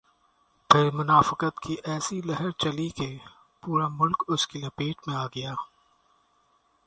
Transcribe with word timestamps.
پھر 0.69 0.89
منافقت 0.93 1.59
کی 1.59 1.75
ایسی 1.83 2.21
لہر 2.21 2.49
چلی 2.57 2.89
کہ 2.89 3.07
پورا 3.63 3.87
ملک 3.89 4.23
اس 4.27 4.47
کی 4.47 4.59
لپیٹ 4.59 5.07
میں 5.07 5.15
آ 5.15 5.25
گیا۔ 5.25 5.53